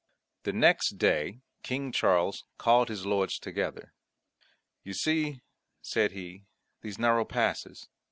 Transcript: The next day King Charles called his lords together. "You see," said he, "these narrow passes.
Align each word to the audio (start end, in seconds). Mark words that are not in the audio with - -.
The 0.45 0.51
next 0.51 0.97
day 0.97 1.41
King 1.61 1.91
Charles 1.91 2.45
called 2.57 2.89
his 2.89 3.05
lords 3.05 3.37
together. 3.37 3.93
"You 4.83 4.93
see," 4.95 5.41
said 5.83 6.11
he, 6.13 6.47
"these 6.81 6.97
narrow 6.97 7.23
passes. 7.23 7.87